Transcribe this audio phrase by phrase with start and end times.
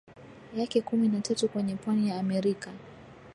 [0.55, 2.71] yake kumi na tatu kwenye pwani ya Amerika